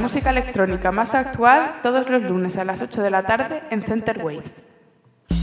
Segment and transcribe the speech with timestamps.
[0.00, 4.24] Música electrónica más actual todos los lunes a las 8 de la tarde en Center
[4.24, 4.66] Waves.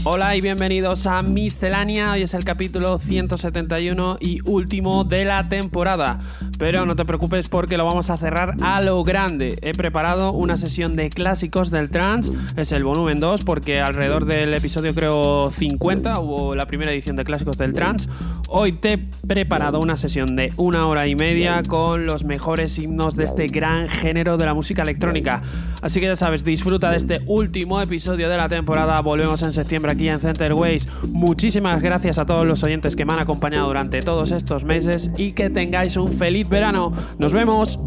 [0.04, 2.12] Hola y bienvenidos a Miscelánea.
[2.12, 6.18] Hoy es el capítulo 171 y último de la temporada.
[6.58, 9.56] Pero no te preocupes porque lo vamos a cerrar a lo grande.
[9.62, 12.32] He preparado una sesión de clásicos del trance.
[12.56, 17.24] Es el volumen 2 porque alrededor del episodio creo 50 hubo la primera edición de
[17.24, 18.08] clásicos del trance.
[18.48, 23.14] Hoy te he preparado una sesión de una hora y media con los mejores himnos
[23.14, 25.42] de este gran género de la música electrónica.
[25.82, 29.00] Así que ya sabes, disfruta de este último episodio de la temporada.
[29.02, 30.88] Volvemos en septiembre aquí en Center Ways.
[31.12, 35.32] Muchísimas gracias a todos los oyentes que me han acompañado durante todos estos meses y
[35.32, 36.92] que tengáis un feliz verano.
[37.18, 37.78] Nos vemos.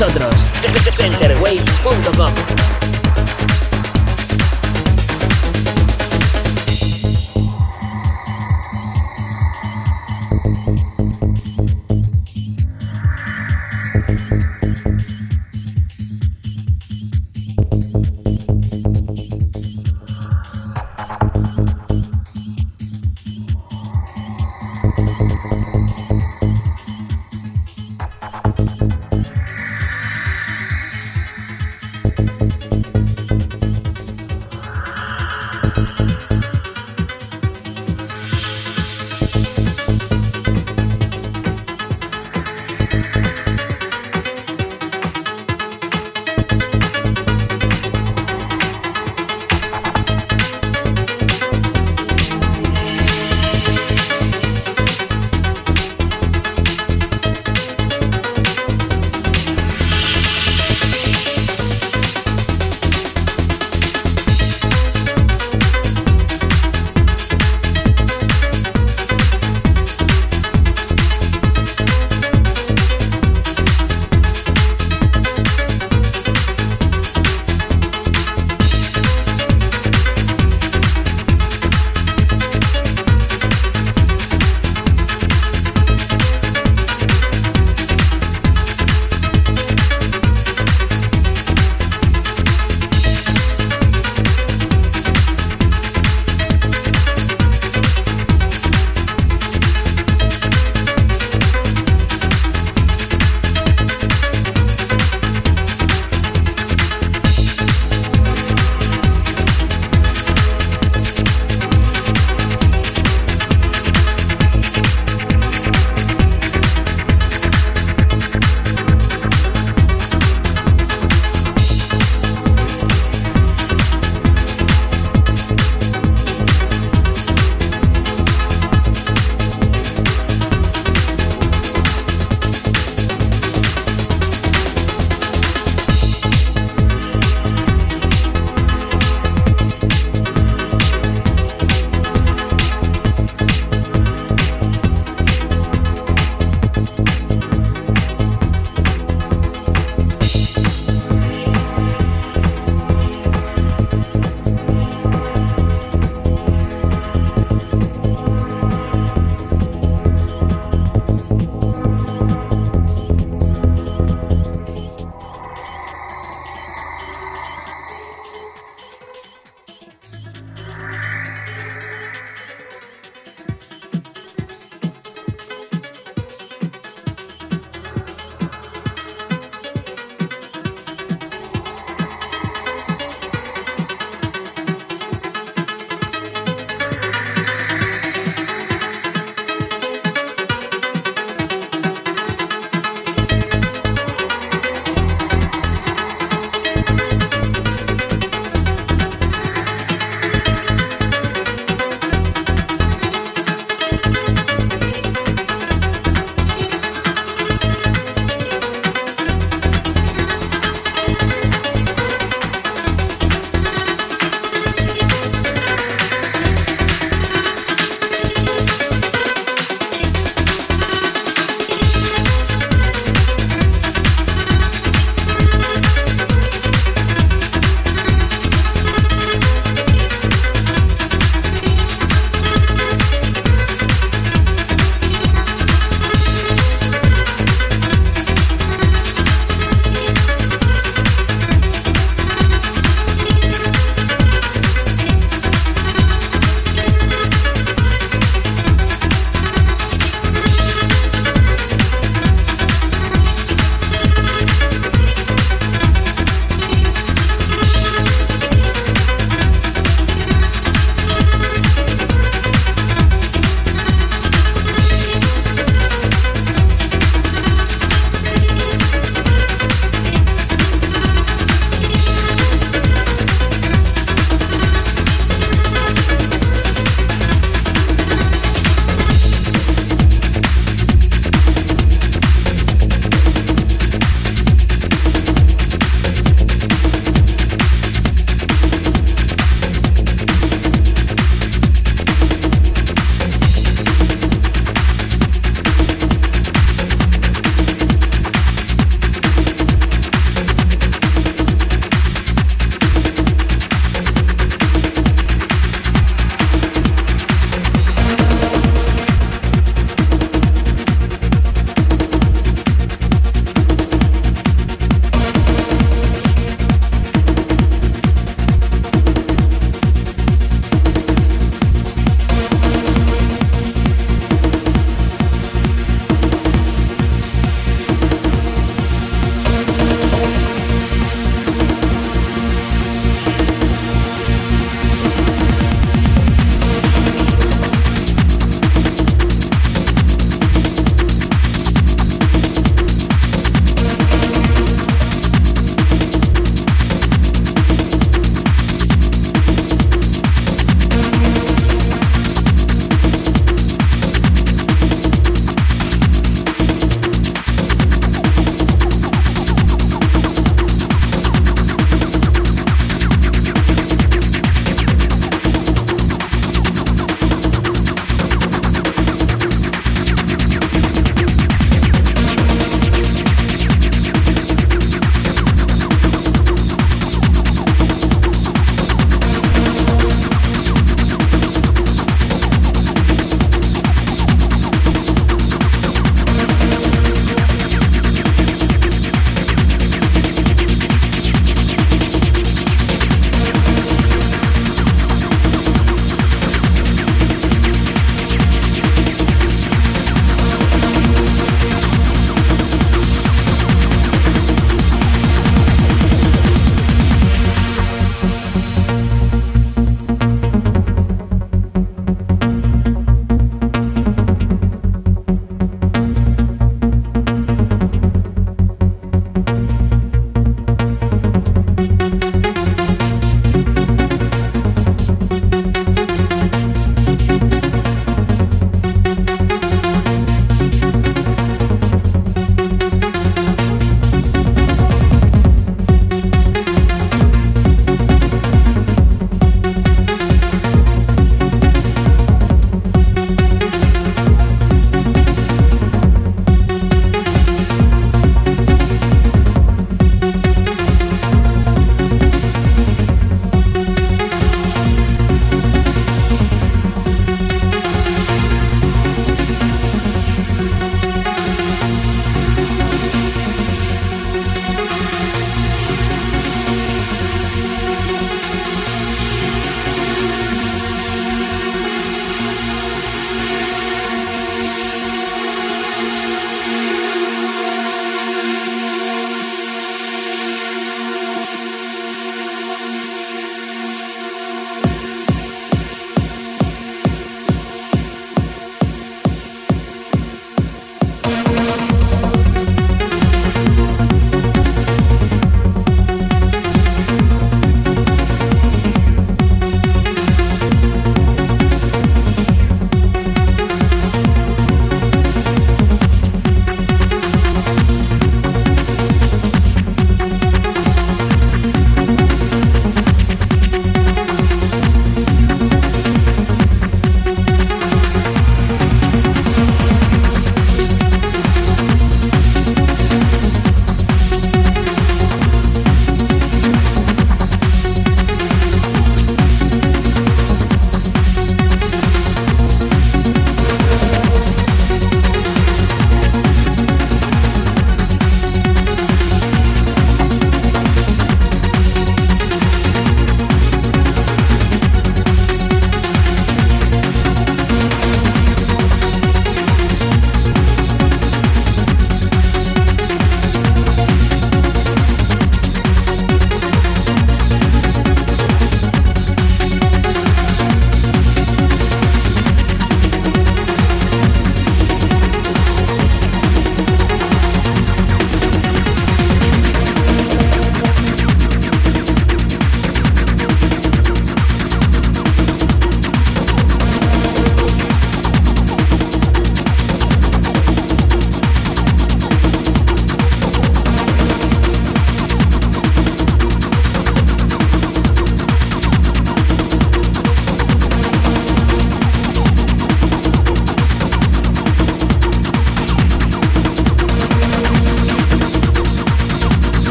[0.00, 0.29] Nosotros.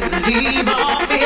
[0.00, 1.25] leave off it.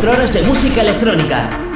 [0.00, 1.69] 24 horas de música electrónica.